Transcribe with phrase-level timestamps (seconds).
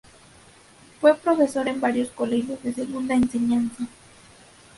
[0.99, 3.83] Fue profesor en varios colegios de segunda enseñanza.